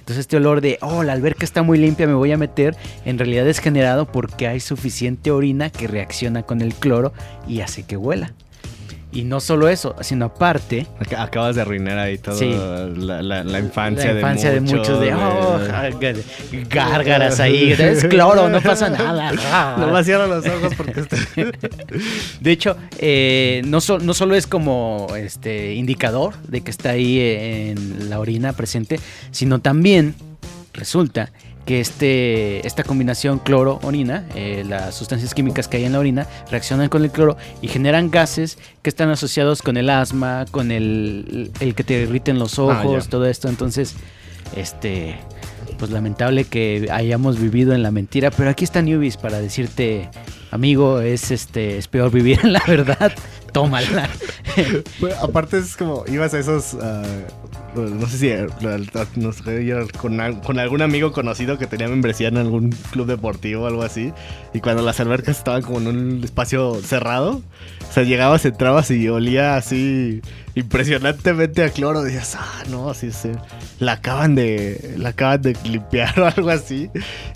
Entonces 0.00 0.18
este 0.18 0.36
olor 0.36 0.60
de, 0.60 0.78
oh, 0.80 1.04
la 1.04 1.12
alberca 1.12 1.44
está 1.44 1.62
muy 1.62 1.78
limpia, 1.78 2.08
me 2.08 2.14
voy 2.14 2.32
a 2.32 2.36
meter, 2.36 2.76
en 3.04 3.18
realidad 3.18 3.46
es 3.46 3.60
generado 3.60 4.10
porque 4.10 4.48
hay 4.48 4.58
suficiente 4.58 5.30
orina 5.30 5.70
que 5.70 5.86
reacciona 5.86 6.42
con 6.42 6.60
el 6.60 6.74
cloro 6.74 7.12
y 7.46 7.60
hace 7.60 7.84
que 7.84 7.96
huela. 7.96 8.32
Y 9.14 9.24
no 9.24 9.40
solo 9.40 9.68
eso, 9.68 9.94
sino 10.00 10.24
aparte. 10.24 10.86
Acabas 11.18 11.54
de 11.56 11.62
arruinar 11.62 11.98
ahí 11.98 12.16
toda 12.16 12.40
la, 12.40 13.58
infancia, 13.58 14.12
la 14.12 14.20
infancia 14.20 14.50
de, 14.50 14.60
muchos. 14.62 15.00
De, 15.00 15.12
oh, 15.12 15.60
gárgaras 16.70 17.38
ahí. 17.38 17.72
Es 17.72 18.04
cloro, 18.04 18.48
no 18.48 18.62
pasa 18.62 18.88
nada. 18.88 19.76
no 19.78 19.92
me 19.92 20.02
cierro 20.02 20.26
los 20.26 20.46
ojos 20.46 20.74
porque. 20.74 21.04
de 22.40 22.50
hecho, 22.50 22.76
eh, 22.98 23.60
no, 23.66 23.80
no 24.00 24.14
solo 24.14 24.34
es 24.34 24.46
como 24.46 25.08
este 25.14 25.74
indicador 25.74 26.34
de 26.48 26.62
que 26.62 26.70
está 26.70 26.90
ahí 26.90 27.20
en 27.20 28.08
la 28.08 28.18
orina 28.18 28.54
presente, 28.54 28.98
sino 29.30 29.60
también 29.60 30.14
resulta 30.72 31.32
que 31.64 31.80
este, 31.80 32.66
esta 32.66 32.82
combinación 32.82 33.38
cloro-orina, 33.38 34.24
eh, 34.34 34.64
las 34.66 34.94
sustancias 34.94 35.34
químicas 35.34 35.68
que 35.68 35.76
hay 35.76 35.84
en 35.84 35.92
la 35.92 36.00
orina, 36.00 36.26
reaccionan 36.50 36.88
con 36.88 37.04
el 37.04 37.10
cloro 37.10 37.36
y 37.60 37.68
generan 37.68 38.10
gases 38.10 38.58
que 38.82 38.90
están 38.90 39.10
asociados 39.10 39.62
con 39.62 39.76
el 39.76 39.90
asma, 39.90 40.44
con 40.50 40.72
el, 40.72 41.50
el 41.60 41.74
que 41.74 41.84
te 41.84 42.02
irriten 42.02 42.38
los 42.38 42.58
ah, 42.58 42.62
ojos, 42.62 43.08
todo 43.08 43.26
esto. 43.26 43.48
Entonces, 43.48 43.94
este, 44.56 45.18
pues 45.78 45.90
lamentable 45.90 46.44
que 46.44 46.88
hayamos 46.90 47.38
vivido 47.40 47.74
en 47.74 47.82
la 47.82 47.90
mentira, 47.90 48.30
pero 48.30 48.50
aquí 48.50 48.64
está 48.64 48.82
Newbies 48.82 49.16
para 49.16 49.40
decirte, 49.40 50.08
amigo, 50.50 51.00
es 51.00 51.30
este, 51.30 51.78
es 51.78 51.86
peor 51.86 52.10
vivir 52.10 52.40
en 52.42 52.52
la 52.54 52.62
verdad, 52.66 53.12
tómala. 53.52 54.08
aparte 55.22 55.58
es 55.58 55.76
como, 55.76 56.04
ibas 56.08 56.34
a 56.34 56.40
esos... 56.40 56.76
Ah, 56.80 57.02
no 57.74 58.06
sé 58.06 58.18
si 58.18 58.28
eh, 58.28 58.46
con, 59.98 60.18
con, 60.40 60.58
algún 60.58 60.82
amigo 60.82 61.12
conocido 61.12 61.58
que 61.58 61.66
tenía 61.66 61.88
membresía 61.88 62.28
en 62.28 62.36
algún 62.36 62.70
club 62.90 63.06
deportivo 63.06 63.64
o 63.64 63.66
algo 63.66 63.82
así. 63.82 64.12
Y 64.52 64.60
cuando 64.60 64.82
las 64.82 65.00
albercas 65.00 65.38
estaban 65.38 65.62
como 65.62 65.78
en 65.80 65.86
un 65.86 66.24
espacio 66.24 66.80
cerrado, 66.82 67.42
o 67.88 67.92
sea, 67.92 68.02
llegabas, 68.04 68.44
entrabas 68.44 68.90
y 68.90 69.08
olía 69.08 69.56
así 69.56 70.20
impresionantemente 70.54 71.64
a 71.64 71.70
cloro. 71.70 72.02
Decías, 72.02 72.36
ah, 72.38 72.64
no, 72.70 72.90
así 72.90 73.10
se. 73.12 73.32
La 73.78 73.92
acaban 73.92 74.34
de. 74.34 74.94
La 74.98 75.10
acaban 75.10 75.42
de 75.42 75.56
limpiar 75.64 76.18
o 76.20 76.26
algo 76.26 76.50
así. 76.50 76.90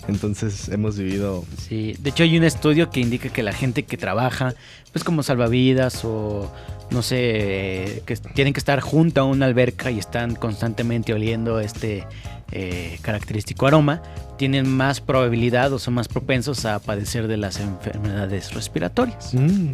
Entonces 0.07 0.69
hemos 0.69 0.97
vivido. 0.97 1.45
Sí, 1.57 1.95
de 1.99 2.09
hecho 2.09 2.23
hay 2.23 2.37
un 2.37 2.43
estudio 2.43 2.89
que 2.89 2.99
indica 2.99 3.29
que 3.29 3.43
la 3.43 3.53
gente 3.53 3.83
que 3.83 3.97
trabaja, 3.97 4.53
pues 4.91 5.03
como 5.03 5.23
salvavidas 5.23 6.03
o 6.05 6.51
no 6.89 7.01
sé, 7.01 8.03
que 8.05 8.15
tienen 8.33 8.53
que 8.53 8.59
estar 8.59 8.79
junto 8.79 9.21
a 9.21 9.23
una 9.25 9.45
alberca 9.45 9.91
y 9.91 9.99
están 9.99 10.35
constantemente 10.35 11.13
oliendo 11.13 11.59
este 11.59 12.05
eh, 12.51 12.97
característico 13.01 13.67
aroma, 13.67 14.01
tienen 14.37 14.69
más 14.69 15.01
probabilidad 15.01 15.73
o 15.73 15.79
son 15.79 15.95
más 15.95 16.07
propensos 16.07 16.65
a 16.65 16.79
padecer 16.79 17.27
de 17.27 17.37
las 17.37 17.59
enfermedades 17.59 18.53
respiratorias. 18.53 19.33
Mm, 19.33 19.73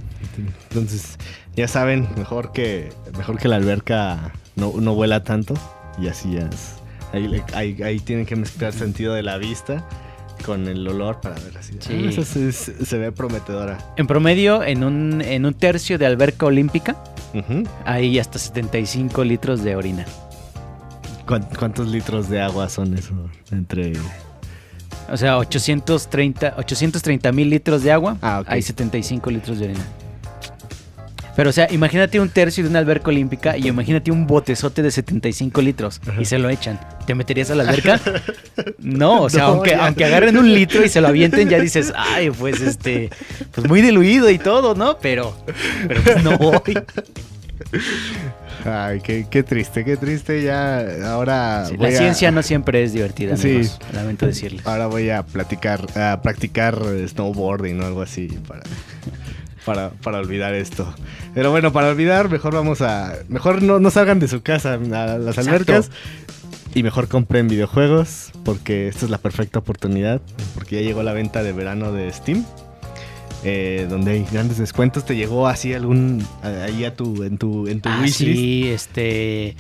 entonces, 0.70 1.18
ya 1.56 1.68
saben, 1.68 2.08
mejor 2.18 2.52
que, 2.52 2.90
mejor 3.18 3.38
que 3.38 3.48
la 3.48 3.58
alberca 3.58 4.34
no, 4.56 4.74
no 4.80 4.94
huela 4.94 5.24
tanto 5.24 5.54
y 6.02 6.08
así 6.08 6.38
es 6.38 6.76
Ahí, 7.12 7.44
ahí, 7.54 7.84
ahí 7.84 8.00
tienen 8.00 8.26
que 8.26 8.36
mezclar 8.36 8.74
sentido 8.74 9.14
de 9.14 9.22
la 9.22 9.38
vista 9.38 9.88
con 10.46 10.68
el 10.68 10.88
olor 10.88 11.20
para 11.22 11.36
ver 11.36 11.58
así. 11.58 11.74
Sí. 11.80 12.10
Ah, 12.18 12.24
se, 12.24 12.52
se 12.52 12.98
ve 12.98 13.12
prometedora. 13.12 13.78
En 13.98 14.06
promedio, 14.08 14.64
en 14.64 14.84
un, 14.84 15.22
en 15.22 15.46
un 15.46 15.54
tercio 15.54 15.98
de 15.98 16.06
alberca 16.06 16.46
olímpica, 16.46 16.96
Ujú. 17.34 17.64
hay 17.86 18.20
hasta 18.20 18.38
75 18.40 19.24
litros 19.24 19.64
de 19.64 19.76
orina. 19.76 20.06
¿Cuán- 21.26 21.48
¿Cuántos 21.58 21.88
litros 21.88 22.30
de 22.30 22.42
agua 22.42 22.70
son 22.70 22.94
eso? 22.98 23.14
Entre. 23.52 23.94
O 25.10 25.18
sea, 25.18 25.38
830 25.38 26.56
830 26.58 27.32
mil 27.32 27.50
litros 27.50 27.84
de 27.84 27.92
agua, 27.92 28.18
Ah, 28.22 28.40
ok. 28.42 28.48
hay 28.50 28.62
75 28.62 29.30
litros 29.32 29.60
de 29.60 29.66
orina. 29.66 29.86
Pero, 31.36 31.50
o 31.50 31.54
sea, 31.54 31.68
imagínate 31.72 32.20
un 32.20 32.30
tercio 32.30 32.64
de 32.64 32.70
una 32.70 32.80
alberca 32.80 33.10
olímpica 33.10 33.58
y 33.58 33.68
imagínate 33.68 34.12
un 34.12 34.28
botezote 34.28 34.84
de 34.84 34.92
75 34.92 35.62
litros 35.64 36.00
y 36.20 36.26
se 36.26 36.38
lo 36.38 36.48
echan. 36.50 36.80
¿Te 37.08 37.16
meterías 37.16 37.50
a 37.52 37.56
la 37.56 37.64
alberca? 37.64 38.00
No, 38.78 39.24
o 39.24 39.30
sea, 39.30 39.44
No, 39.44 39.48
aunque, 39.50 39.72
ya. 39.72 39.86
aunque 39.86 40.06
agarren 40.06 40.38
un 40.38 40.54
litro 40.54 40.86
y 40.86 40.90
se 40.90 41.02
lo 41.02 41.08
avienten, 41.08 41.50
ya 41.50 41.60
dices, 41.60 41.92
ay, 41.96 42.30
pues 42.30 42.62
este, 42.62 43.10
pues 43.52 43.68
muy 43.68 43.82
diluido 43.82 44.30
y 44.30 44.38
todo, 44.38 44.76
¿no? 44.76 44.98
Pero, 45.00 45.36
pero 45.88 46.02
pues 46.04 46.24
no 46.24 46.38
voy. 46.38 46.62
Ay, 48.66 49.02
qué, 49.02 49.26
qué 49.30 49.44
triste, 49.44 49.84
qué 49.84 49.98
triste. 49.98 50.44
Ya 50.44 50.86
ahora. 51.12 51.66
Sí, 51.68 51.76
voy 51.76 51.90
la 51.92 51.96
a- 51.98 52.00
ciencia 52.00 52.32
no 52.32 52.44
siempre 52.44 52.84
es 52.84 52.94
divertida, 52.94 53.36
Sí. 53.36 53.50
amigos. 53.56 53.80
Lamento 53.94 54.26
decirles. 54.28 54.66
Ahora 54.66 54.88
voy 54.88 55.10
a 55.10 55.24
platicar, 55.24 55.86
a 55.98 56.22
practicar 56.22 56.80
snowboarding 57.08 57.82
o 57.82 57.86
algo 57.86 58.02
así 58.02 58.28
para, 58.48 58.62
para, 59.66 59.92
para 59.92 60.20
olvidar 60.20 60.54
esto. 60.54 60.94
Pero 61.34 61.52
bueno, 61.52 61.72
para 61.74 61.90
olvidar, 61.90 62.30
mejor 62.30 62.54
vamos 62.54 62.82
a. 62.82 63.14
Mejor 63.30 63.62
no, 63.62 63.80
no 63.80 63.90
salgan 63.92 64.20
de 64.20 64.28
su 64.28 64.42
casa 64.42 64.74
a 64.74 64.78
las 64.78 65.38
Exacto. 65.38 65.50
albercas. 65.52 65.92
Y 66.76 66.82
mejor 66.84 67.08
compren 67.08 67.48
videojuegos. 67.48 68.32
Porque 68.44 68.88
esta 68.88 69.06
es 69.06 69.12
la 69.12 69.18
perfecta 69.20 69.60
oportunidad. 69.60 70.22
Porque 70.56 70.78
ya 70.78 70.82
llegó 70.82 71.04
la 71.04 71.14
venta 71.14 71.44
de 71.44 71.52
verano 71.54 71.92
de 71.92 72.12
Steam. 72.12 72.44
eh, 73.46 73.88
donde 73.90 74.12
hay 74.14 74.26
grandes 74.32 74.58
descuentos. 74.58 75.06
¿Te 75.06 75.16
llegó 75.16 75.48
así 75.48 75.74
algún. 75.74 76.26
ahí 76.42 76.86
a 76.86 76.96
tu. 76.96 77.24
en 77.24 77.38
tu, 77.38 77.68
en 77.68 77.82
tu 77.82 77.90
Ah, 77.90 78.00
wishlist? 78.02 78.40
sí, 78.40 78.68
este. 78.70 79.56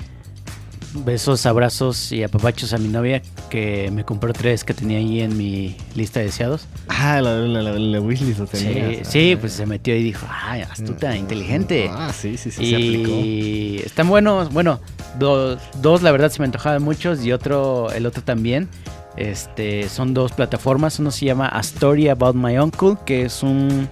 Besos, 0.95 1.45
abrazos 1.47 2.11
y 2.11 2.23
apapachos 2.23 2.71
a 2.73 2.77
mi 2.77 2.87
novia 2.87 3.21
que 3.49 3.89
me 3.91 4.03
compró 4.05 4.31
tres 4.31 4.63
que 4.63 4.73
tenía 4.75 4.99
ahí 4.99 5.21
en 5.21 5.35
mi 5.37 5.75
lista 5.95 6.19
de 6.19 6.27
deseados. 6.27 6.67
Ah, 6.87 7.19
la, 7.21 7.35
la, 7.39 7.61
la- 7.63 7.71
la 7.79 7.99
wishlist 8.01 8.39
lo 8.39 8.45
Sí, 8.47 8.57
tenías. 8.67 9.07
sí, 9.07 9.33
Ah. 9.35 9.39
pues 9.41 9.53
se 9.53 9.65
metió 9.65 9.95
y 9.95 10.03
dijo, 10.03 10.27
ay, 10.29 10.61
astuta, 10.61 11.15
inteligente. 11.17 11.89
Ah, 11.91 12.11
sí, 12.13 12.37
sí, 12.37 12.51
sí, 12.51 12.69
se 12.69 12.75
aplicó. 12.75 13.09
y 13.11 13.81
están 13.83 14.07
buenos, 14.07 14.53
bueno, 14.53 14.79
do- 15.17 15.57
dos 15.81 16.03
la 16.03 16.11
verdad 16.11 16.29
se 16.29 16.39
me 16.39 16.45
antojaban 16.45 16.83
muchos 16.83 17.25
y 17.25 17.31
otro, 17.31 17.91
el 17.91 18.05
otro 18.05 18.21
también. 18.23 18.69
Este, 19.17 19.89
son 19.89 20.13
dos 20.13 20.31
plataformas, 20.31 20.99
uno 20.99 21.11
se 21.11 21.25
llama 21.25 21.47
A 21.47 21.59
Story 21.61 22.09
About 22.09 22.35
My 22.35 22.57
Uncle, 22.57 22.95
que 23.05 23.23
es 23.25 23.41
un... 23.43 23.87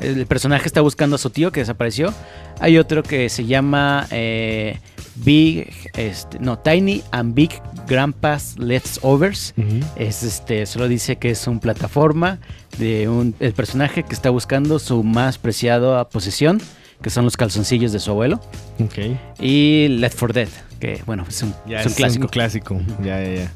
El 0.00 0.26
personaje 0.26 0.66
está 0.66 0.80
buscando 0.80 1.16
a 1.16 1.18
su 1.18 1.30
tío 1.30 1.50
que 1.52 1.60
desapareció. 1.60 2.12
Hay 2.60 2.78
otro 2.78 3.02
que 3.02 3.28
se 3.28 3.44
llama 3.46 4.06
eh, 4.10 4.78
Big, 5.16 5.72
este, 5.94 6.38
no, 6.38 6.58
Tiny 6.58 7.02
and 7.10 7.34
Big 7.34 7.50
Grandpa's 7.88 8.56
Leftovers. 8.58 9.54
Ujú. 9.56 9.80
Es 9.96 10.22
este, 10.22 10.66
solo 10.66 10.88
dice 10.88 11.16
que 11.16 11.30
es 11.30 11.46
una 11.46 11.60
plataforma 11.60 12.38
de 12.78 13.08
un 13.08 13.34
el 13.40 13.52
personaje 13.54 14.04
que 14.04 14.14
está 14.14 14.30
buscando 14.30 14.78
su 14.78 15.02
más 15.02 15.38
preciada 15.38 16.08
posesión, 16.08 16.60
que 17.02 17.10
son 17.10 17.24
los 17.24 17.36
calzoncillos 17.36 17.92
de 17.92 17.98
su 17.98 18.10
abuelo, 18.12 18.40
Ok. 18.80 19.16
y 19.40 19.88
Left 19.88 20.18
4 20.18 20.32
Dead, 20.34 20.48
que 20.78 21.02
bueno, 21.06 21.24
es 21.28 21.42
un, 21.42 21.54
Ya 21.66 21.80
es 21.80 21.86
un 21.86 21.92
clásico. 21.94 22.28
clásico. 22.28 22.80
Ya, 23.02 23.20
ya, 23.22 23.34
ya. 23.34 23.52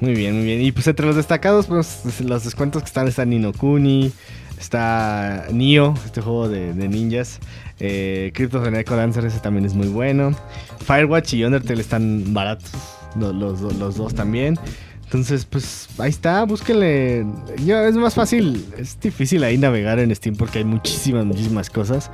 Muy 0.00 0.14
bien, 0.14 0.34
muy 0.36 0.44
bien. 0.44 0.62
Y 0.62 0.72
pues 0.72 0.86
entre 0.86 1.06
los 1.06 1.16
destacados, 1.16 1.66
pues 1.66 2.20
los 2.20 2.44
descuentos 2.44 2.82
que 2.82 2.86
están, 2.86 3.06
está 3.08 3.24
Nino 3.26 3.52
Kuni, 3.52 4.12
está 4.60 5.46
Nio, 5.52 5.94
este 6.04 6.20
juego 6.20 6.48
de, 6.48 6.72
de 6.74 6.88
ninjas. 6.88 7.40
Eh, 7.80 8.30
Crypto 8.34 8.58
of 8.60 8.68
the 8.70 8.78
Echo 8.78 9.00
ese 9.02 9.38
también 9.40 9.64
es 9.64 9.74
muy 9.74 9.88
bueno. 9.88 10.32
Firewatch 10.86 11.34
y 11.34 11.44
Undertale 11.44 11.80
están 11.80 12.32
baratos, 12.34 12.70
lo- 13.18 13.32
los, 13.32 13.60
los 13.60 13.96
dos 13.96 14.14
también. 14.14 14.58
Entonces, 15.04 15.44
pues 15.44 15.88
ahí 15.98 16.10
está, 16.10 16.44
búsquenle. 16.44 17.26
Ya 17.64 17.84
es 17.88 17.96
más 17.96 18.14
fácil, 18.14 18.64
es 18.78 19.00
difícil 19.00 19.42
ahí 19.42 19.58
navegar 19.58 19.98
en 19.98 20.14
Steam 20.14 20.36
porque 20.36 20.58
hay 20.58 20.64
muchísimas, 20.64 21.24
muchísimas 21.24 21.68
cosas. 21.68 22.10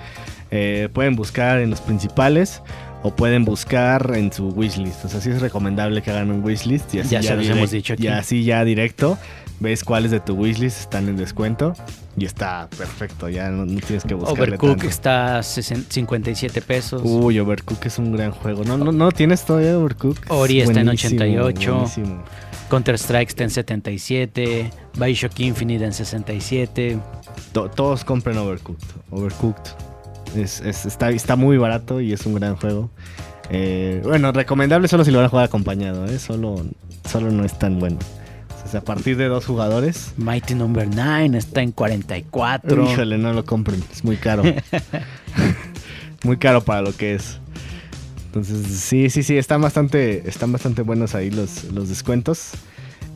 Eh, 0.50 0.88
pueden 0.92 1.16
buscar 1.16 1.58
en 1.58 1.68
los 1.70 1.80
principales 1.80 2.62
o 3.02 3.14
pueden 3.14 3.44
buscar 3.44 4.12
en 4.16 4.32
su 4.32 4.48
wishlist. 4.48 5.04
O 5.04 5.08
sea, 5.08 5.20
sí 5.20 5.30
es 5.30 5.40
recomendable 5.40 6.02
que 6.02 6.10
hagan 6.10 6.30
un 6.30 6.44
wishlist 6.44 6.94
y 6.94 7.00
así 7.00 7.10
Ya 7.10 7.22
se 7.22 7.36
los 7.36 7.46
hemos 7.46 7.68
direct- 7.70 7.72
dicho 7.72 7.92
aquí. 7.94 8.04
Y 8.04 8.08
así 8.08 8.44
ya 8.44 8.64
directo 8.64 9.18
ves 9.60 9.84
cuáles 9.84 10.10
de 10.10 10.20
tu 10.20 10.34
wishlist 10.34 10.80
están 10.80 11.08
en 11.08 11.16
descuento 11.16 11.72
y 12.16 12.24
está 12.26 12.68
perfecto. 12.76 13.28
Ya 13.28 13.48
no, 13.50 13.64
no 13.64 13.80
tienes 13.80 14.04
que 14.04 14.14
buscarle 14.14 14.42
Overcook 14.42 14.70
tanto. 14.70 14.86
está 14.88 15.38
a 15.38 15.42
60 15.42 15.92
57 15.92 16.60
pesos. 16.62 17.00
Uy, 17.04 17.38
Overcook 17.38 17.84
es 17.86 17.98
un 17.98 18.12
gran 18.12 18.32
juego. 18.32 18.64
No, 18.64 18.76
no, 18.76 18.90
no 18.92 19.12
tienes 19.12 19.44
todavía 19.44 19.78
Overcook. 19.78 20.18
Ori 20.28 20.60
está 20.60 20.80
en 20.80 20.86
buenísimo, 20.86 21.16
88. 21.16 21.72
buenísimo. 21.74 22.24
Counter 22.68 22.96
Strike 22.96 23.28
está 23.28 23.44
en 23.44 23.50
77. 23.50 24.70
Bioshock 24.98 25.38
Infinite 25.40 25.84
en 25.84 25.92
67. 25.92 26.98
To- 27.52 27.70
todos 27.70 28.04
compren 28.04 28.36
Overcooked. 28.38 28.84
Overcooked. 29.10 29.70
Es, 30.34 30.60
es- 30.60 30.86
está, 30.86 31.10
está 31.10 31.36
muy 31.36 31.56
barato 31.58 32.00
y 32.00 32.12
es 32.12 32.26
un 32.26 32.34
gran 32.34 32.56
juego. 32.56 32.90
Eh, 33.50 34.00
bueno, 34.04 34.32
recomendable 34.32 34.88
solo 34.88 35.04
si 35.04 35.10
lo 35.10 35.18
van 35.18 35.26
a 35.26 35.28
jugar 35.28 35.44
acompañado. 35.44 36.06
¿eh? 36.06 36.18
Solo, 36.18 36.64
solo 37.08 37.30
no 37.30 37.44
es 37.44 37.58
tan 37.58 37.78
bueno. 37.78 37.98
O 38.64 38.68
sea, 38.68 38.80
a 38.80 38.84
partir 38.84 39.16
de 39.16 39.28
dos 39.28 39.46
jugadores. 39.46 40.12
Mighty 40.16 40.54
Number 40.56 40.88
9 40.92 41.38
está 41.38 41.62
en 41.62 41.70
44. 41.70 42.90
Híjole, 42.92 43.16
no 43.18 43.32
lo 43.32 43.44
compren. 43.44 43.82
Es 43.92 44.02
muy 44.02 44.16
caro. 44.16 44.42
muy 46.24 46.36
caro 46.36 46.64
para 46.64 46.82
lo 46.82 46.94
que 46.96 47.14
es. 47.14 47.38
Entonces, 48.26 48.66
sí, 48.66 49.08
sí, 49.08 49.22
sí, 49.22 49.38
están 49.38 49.62
bastante, 49.62 50.28
están 50.28 50.52
bastante 50.52 50.82
buenos 50.82 51.14
ahí 51.14 51.30
los, 51.30 51.64
los 51.72 51.88
descuentos. 51.88 52.50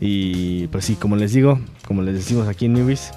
Y 0.00 0.68
pues 0.68 0.84
sí, 0.86 0.94
como 0.94 1.16
les 1.16 1.32
digo, 1.32 1.60
como 1.86 2.00
les 2.02 2.14
decimos 2.14 2.48
aquí 2.48 2.66
en 2.66 2.72
Newbies, 2.74 3.10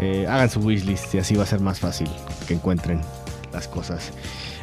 eh, 0.00 0.26
hagan 0.28 0.48
su 0.48 0.60
wishlist 0.60 1.14
y 1.14 1.18
así 1.18 1.34
va 1.34 1.42
a 1.42 1.46
ser 1.46 1.60
más 1.60 1.80
fácil 1.80 2.08
que 2.46 2.54
encuentren 2.54 3.00
las 3.56 3.68
cosas. 3.68 4.12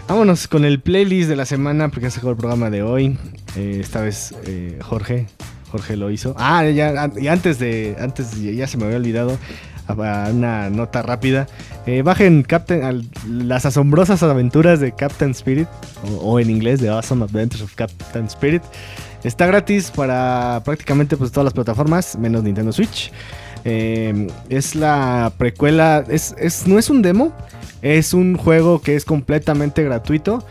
Vámonos 0.08 0.48
con 0.48 0.66
el 0.66 0.80
playlist 0.82 1.30
de 1.30 1.36
la 1.36 1.46
semana, 1.46 1.90
porque 1.90 2.12
se 2.12 2.20
el 2.28 2.36
programa 2.36 2.70
de 2.70 2.84
hoy. 2.84 3.18
Eh, 3.56 3.80
esta 3.82 4.02
vez 4.02 4.34
eh, 4.46 4.78
Jorge, 4.82 5.28
Jorge 5.72 5.96
lo 5.98 6.12
hizo. 6.12 6.36
Ah, 6.38 6.66
ya, 6.66 7.10
y 7.20 7.28
antes 7.28 7.58
de, 7.60 7.96
antes 8.00 8.40
ya 8.42 8.68
se 8.68 8.78
me 8.78 8.86
había 8.86 8.98
olvidado 8.98 9.38
una 9.88 10.70
nota 10.70 11.02
rápida. 11.02 11.48
Eh, 11.86 12.02
bajen 12.04 12.44
Captain, 12.44 13.10
las 13.30 13.66
asombrosas 13.66 14.22
aventuras 14.24 14.80
de 14.80 14.94
Captain 14.94 15.32
Spirit, 15.32 15.68
o, 16.22 16.40
en 16.40 16.50
inglés, 16.50 16.80
The 16.80 16.90
Awesome 16.90 17.24
Adventures 17.26 17.64
of 17.64 17.74
Captain 17.76 18.26
Spirit. 18.26 18.62
Está 19.24 19.46
gratis 19.48 19.90
para 19.90 20.62
prácticamente 20.66 21.16
pues, 21.18 21.32
todas 21.32 21.46
las 21.46 21.54
plataformas, 21.54 22.18
menos 22.18 22.44
Nintendo 22.44 22.72
Switch. 22.74 23.12
Es 23.64 24.76
la 24.76 25.32
precuela, 25.38 26.04
es, 26.10 26.36
es- 26.38 26.68
no 26.68 26.78
es 26.78 26.90
un 26.90 27.02
demo, 27.02 27.32
es 27.84 28.14
un 28.14 28.38
juego 28.38 28.82
que 28.82 28.96
es 28.96 29.06
completamente 29.06 29.84
gratuito. 29.84 30.44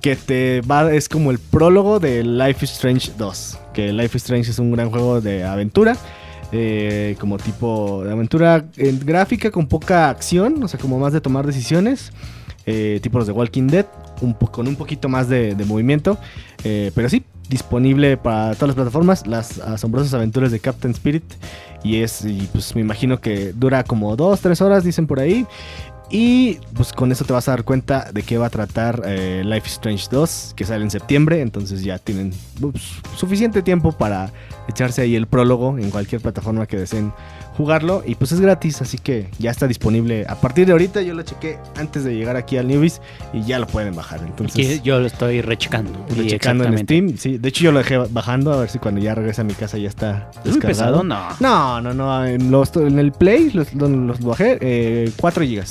Que 0.00 0.16
te 0.16 0.60
va, 0.62 0.92
es 0.92 1.08
como 1.08 1.30
el 1.30 1.38
prólogo 1.38 2.00
de 2.00 2.24
Life 2.24 2.64
is 2.64 2.72
Strange 2.72 3.12
2. 3.18 3.58
Que 3.74 3.92
Life 3.92 4.16
is 4.16 4.22
Strange 4.24 4.50
es 4.50 4.58
un 4.58 4.72
gran 4.72 4.90
juego 4.90 5.20
de 5.20 5.44
aventura. 5.44 5.96
eh, 6.50 7.14
como 7.20 7.36
tipo 7.36 8.02
de 8.04 8.12
aventura 8.12 8.64
eh, 8.78 8.98
gráfica 9.04 9.50
con 9.50 9.66
poca 9.66 10.08
acción, 10.08 10.62
o 10.62 10.68
sea, 10.68 10.80
como 10.80 10.98
más 10.98 11.12
de 11.12 11.20
tomar 11.20 11.46
decisiones. 11.46 12.10
eh, 12.64 13.00
tipo 13.02 13.18
los 13.18 13.26
de 13.26 13.32
Walking 13.32 13.66
Dead, 13.66 13.86
con 14.50 14.66
un 14.68 14.76
poquito 14.76 15.08
más 15.08 15.28
de, 15.28 15.54
movimiento. 15.66 16.18
pero 16.62 17.08
sí, 17.08 17.22
disponible 17.48 18.16
para 18.16 18.54
todas 18.54 18.68
las 18.68 18.76
plataformas. 18.76 19.26
Las 19.26 19.58
asombrosas 19.58 20.14
aventuras 20.14 20.50
de 20.52 20.60
Captain 20.60 20.92
Spirit. 20.92 21.24
Y 21.82 22.02
es, 22.02 22.24
y 22.24 22.48
pues 22.52 22.74
me 22.74 22.80
imagino 22.80 23.20
que 23.20 23.52
dura 23.52 23.84
como 23.84 24.16
2-3 24.16 24.60
horas, 24.62 24.84
dicen 24.84 25.06
por 25.06 25.20
ahí. 25.20 25.46
Y 26.10 26.54
pues 26.74 26.92
con 26.94 27.12
eso 27.12 27.24
te 27.26 27.34
vas 27.34 27.48
a 27.48 27.50
dar 27.52 27.64
cuenta 27.64 28.10
de 28.12 28.22
qué 28.22 28.38
va 28.38 28.46
a 28.46 28.50
tratar 28.50 29.02
eh, 29.04 29.42
Life 29.44 29.66
is 29.66 29.72
Strange 29.74 30.06
2, 30.10 30.54
que 30.56 30.64
sale 30.64 30.82
en 30.82 30.90
septiembre. 30.90 31.42
Entonces 31.42 31.82
ya 31.82 31.98
tienen 31.98 32.32
ups, 32.62 32.94
suficiente 33.16 33.60
tiempo 33.62 33.92
para 33.92 34.32
echarse 34.68 35.02
ahí 35.02 35.16
el 35.16 35.26
prólogo 35.26 35.76
en 35.78 35.90
cualquier 35.90 36.22
plataforma 36.22 36.66
que 36.66 36.78
deseen 36.78 37.12
jugarlo. 37.58 38.02
Y 38.06 38.14
pues 38.14 38.32
es 38.32 38.40
gratis, 38.40 38.80
así 38.80 38.96
que 38.96 39.28
ya 39.38 39.50
está 39.50 39.66
disponible. 39.66 40.24
A 40.30 40.36
partir 40.36 40.64
de 40.64 40.72
ahorita 40.72 41.02
yo 41.02 41.12
lo 41.12 41.22
chequé 41.24 41.58
antes 41.76 42.04
de 42.04 42.14
llegar 42.14 42.36
aquí 42.36 42.56
al 42.56 42.68
Newbies 42.68 43.02
y 43.34 43.42
ya 43.42 43.58
lo 43.58 43.66
pueden 43.66 43.94
bajar. 43.94 44.20
Entonces, 44.24 44.82
yo 44.82 45.00
lo 45.00 45.06
estoy 45.06 45.42
rechecando. 45.42 45.92
lo 46.16 46.22
Y 46.22 46.28
checando 46.28 46.64
en. 46.64 46.78
Steam. 46.78 47.18
Sí, 47.18 47.36
de 47.36 47.48
hecho 47.50 47.64
yo 47.64 47.72
lo 47.72 47.80
dejé 47.80 47.98
bajando 47.98 48.54
a 48.54 48.60
ver 48.60 48.70
si 48.70 48.78
cuando 48.78 49.00
ya 49.02 49.14
regrese 49.14 49.42
a 49.42 49.44
mi 49.44 49.52
casa 49.52 49.76
ya 49.76 49.88
está 49.88 50.30
Es 50.42 50.52
muy 50.52 50.60
pesado, 50.60 51.02
no. 51.04 51.18
no, 51.40 51.82
no, 51.82 51.92
no. 51.92 52.24
En, 52.24 52.50
los- 52.50 52.74
en 52.76 52.98
el 52.98 53.12
Play 53.12 53.50
los, 53.50 53.74
los, 53.74 53.90
los 53.90 54.20
bajé 54.20 54.56
eh, 54.62 55.12
4 55.18 55.44
GB. 55.44 55.64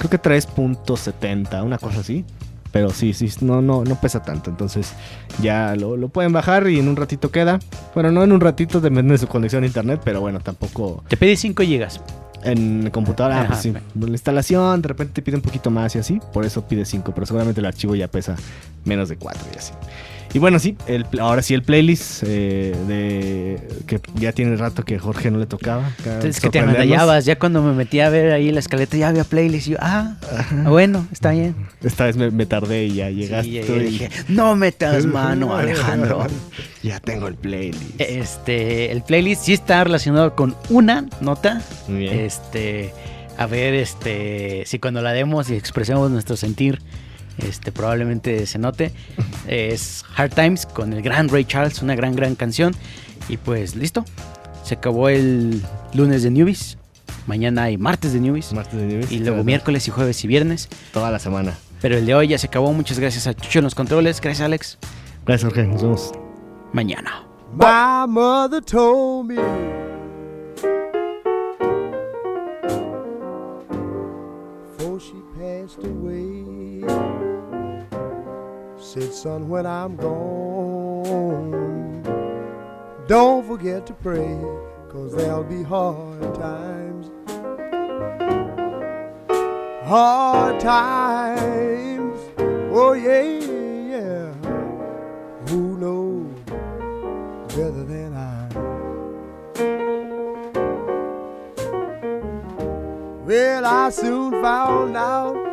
Creo 0.00 0.08
que 0.08 0.18
3.70, 0.18 1.62
una 1.62 1.76
cosa 1.76 2.00
así. 2.00 2.24
Pero 2.72 2.88
sí, 2.88 3.12
sí, 3.12 3.28
no, 3.42 3.60
no, 3.60 3.84
no 3.84 4.00
pesa 4.00 4.22
tanto. 4.22 4.48
Entonces 4.48 4.94
ya 5.42 5.76
lo, 5.76 5.98
lo 5.98 6.08
pueden 6.08 6.32
bajar 6.32 6.70
y 6.70 6.78
en 6.78 6.88
un 6.88 6.96
ratito 6.96 7.30
queda. 7.30 7.58
Bueno, 7.94 8.10
no 8.10 8.24
en 8.24 8.32
un 8.32 8.40
ratito, 8.40 8.80
depende 8.80 9.12
de 9.12 9.18
su 9.18 9.26
conexión 9.26 9.62
a 9.62 9.66
internet, 9.66 10.00
pero 10.02 10.22
bueno, 10.22 10.40
tampoco. 10.40 11.04
Te 11.06 11.18
pide 11.18 11.36
5 11.36 11.62
gigas. 11.64 12.00
En 12.42 12.88
computadora, 12.88 13.46
pues 13.46 13.58
sí. 13.58 13.74
La 13.94 14.08
instalación, 14.08 14.80
de 14.80 14.88
repente 14.88 15.12
te 15.12 15.20
pide 15.20 15.36
un 15.36 15.42
poquito 15.42 15.70
más 15.70 15.94
y 15.96 15.98
así. 15.98 16.18
Por 16.32 16.46
eso 16.46 16.66
pide 16.66 16.86
5, 16.86 17.12
pero 17.12 17.26
seguramente 17.26 17.60
el 17.60 17.66
archivo 17.66 17.94
ya 17.94 18.08
pesa 18.08 18.36
menos 18.86 19.10
de 19.10 19.16
4 19.16 19.42
y 19.54 19.58
así. 19.58 19.74
Y 20.32 20.38
bueno, 20.38 20.60
sí, 20.60 20.76
el, 20.86 21.06
ahora 21.20 21.42
sí 21.42 21.54
el 21.54 21.62
playlist 21.62 22.22
eh, 22.24 22.72
de 22.86 23.68
que 23.86 24.00
ya 24.14 24.32
tiene 24.32 24.54
rato 24.56 24.84
que 24.84 24.98
Jorge 24.98 25.30
no 25.30 25.38
le 25.38 25.46
tocaba. 25.46 25.90
Es 26.22 26.40
que 26.40 26.50
te 26.50 26.62
medallabas, 26.62 27.24
ya 27.24 27.36
cuando 27.36 27.62
me 27.62 27.72
metí 27.72 27.98
a 28.00 28.10
ver 28.10 28.32
ahí 28.32 28.52
la 28.52 28.60
escaleta 28.60 28.96
ya 28.96 29.08
había 29.08 29.24
playlist 29.24 29.66
y 29.66 29.70
yo, 29.72 29.78
ah, 29.80 30.16
bueno, 30.66 31.06
está 31.10 31.32
bien. 31.32 31.56
Esta 31.82 32.04
vez 32.04 32.16
me, 32.16 32.46
tardé 32.46 32.84
y 32.84 32.94
ya 32.94 33.10
llegaste. 33.10 33.48
y 33.48 33.78
dije, 33.80 34.10
no 34.28 34.54
metas 34.54 35.04
mano, 35.04 35.56
Alejandro. 35.56 36.26
ya 36.82 37.00
tengo 37.00 37.26
el 37.26 37.34
playlist. 37.34 38.00
Este, 38.00 38.92
el 38.92 39.02
playlist 39.02 39.42
sí 39.42 39.52
está 39.52 39.82
relacionado 39.82 40.36
con 40.36 40.54
una 40.68 41.06
nota. 41.20 41.60
Muy 41.88 42.00
bien. 42.00 42.20
Este, 42.20 42.92
a 43.36 43.46
ver, 43.46 43.74
este, 43.74 44.62
si 44.66 44.78
cuando 44.78 45.02
la 45.02 45.12
demos 45.12 45.50
y 45.50 45.54
expresemos 45.54 46.08
nuestro 46.10 46.36
sentir 46.36 46.80
este, 47.38 47.72
probablemente 47.72 48.46
se 48.46 48.58
note. 48.58 48.92
Es 49.46 50.04
Hard 50.16 50.34
Times 50.34 50.66
con 50.66 50.92
el 50.92 51.02
gran 51.02 51.28
Ray 51.28 51.44
Charles, 51.44 51.82
una 51.82 51.94
gran, 51.94 52.14
gran 52.14 52.34
canción. 52.34 52.74
Y 53.28 53.36
pues 53.36 53.76
listo, 53.76 54.04
se 54.64 54.74
acabó 54.74 55.08
el 55.08 55.62
lunes 55.94 56.22
de 56.22 56.30
Newbies. 56.30 56.78
Mañana 57.26 57.64
hay 57.64 57.76
martes 57.76 58.12
de 58.12 58.20
Newbies. 58.20 58.52
Martes 58.52 58.78
de 58.78 58.86
Newbies. 58.86 59.12
Y 59.12 59.18
luego 59.20 59.44
miércoles 59.44 59.86
y 59.88 59.90
jueves 59.90 60.24
y 60.24 60.28
viernes. 60.28 60.68
Toda 60.92 61.10
la 61.10 61.18
semana. 61.18 61.56
Pero 61.80 61.96
el 61.96 62.06
de 62.06 62.14
hoy 62.14 62.28
ya 62.28 62.38
se 62.38 62.46
acabó. 62.46 62.72
Muchas 62.72 62.98
gracias 62.98 63.26
a 63.26 63.34
Chucho 63.34 63.60
en 63.60 63.64
los 63.64 63.74
controles. 63.74 64.20
Gracias, 64.20 64.44
Alex. 64.44 64.78
Gracias, 65.26 65.52
Jorge. 65.52 65.66
Nos 65.66 65.82
vemos. 65.82 66.12
Mañana. 66.72 67.26
My 67.52 68.06
mother 68.06 68.62
told 68.62 69.26
me. 69.26 69.69
Said, 78.92 79.14
son, 79.14 79.48
when 79.48 79.66
I'm 79.66 79.94
gone, 79.94 82.02
don't 83.06 83.46
forget 83.46 83.86
to 83.86 83.92
pray, 83.92 84.36
cause 84.88 85.14
there'll 85.14 85.44
be 85.44 85.62
hard 85.62 86.34
times. 86.34 87.08
Hard 89.84 90.58
times, 90.58 92.18
oh 92.72 92.94
yeah, 92.94 93.22
yeah. 93.94 94.32
Who 95.50 95.78
knows 95.78 96.34
better 97.54 97.84
than 97.84 98.12
I? 98.12 98.48
Well, 103.24 103.66
I 103.66 103.90
soon 103.90 104.32
found 104.42 104.96
out 104.96 105.49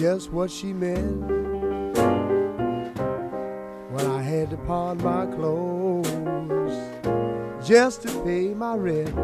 just 0.00 0.32
what 0.32 0.50
she 0.50 0.72
meant 0.72 1.20
when 3.92 4.06
I 4.06 4.22
had 4.22 4.48
to 4.48 4.56
pawn 4.56 4.96
my 5.02 5.26
clothes 5.26 6.08
just 7.62 8.00
to 8.04 8.08
pay 8.24 8.54
my 8.54 8.76
rent. 8.76 9.14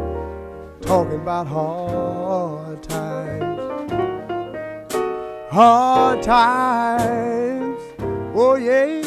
Talking 0.82 1.22
about 1.22 1.46
hard 1.46 2.82
times, 2.82 3.58
hard 5.50 6.22
times. 6.22 7.80
Oh 8.34 8.56
yeah, 8.56 9.05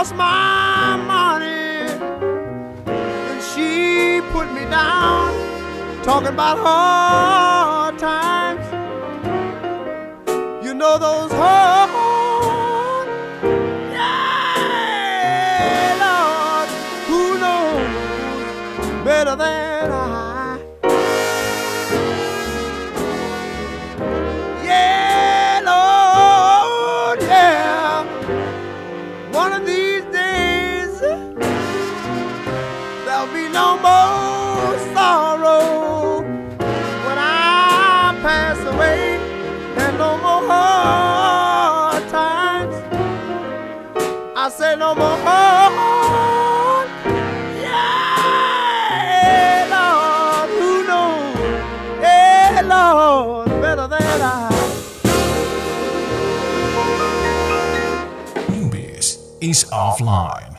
lost 0.00 0.14
my 0.14 0.96
money. 0.96 1.84
And 2.86 3.42
she 3.50 4.22
put 4.32 4.50
me 4.54 4.64
down, 4.70 5.28
talking 6.02 6.28
about 6.28 6.56
hard 6.58 7.98
times. 7.98 8.64
You 10.64 10.72
know 10.72 10.96
those 10.96 11.30
hard 11.32 11.79
offline. 59.70 60.49